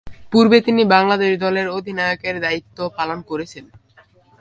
পূর্বে 0.31 0.57
তিনি 0.61 0.81
বাংলাদেশ 0.85 1.31
দলের 1.39 1.67
অধিনায়কের 1.69 2.35
দায়িত্ব 2.39 2.77
পালন 2.97 3.19
করেছেন। 3.21 3.65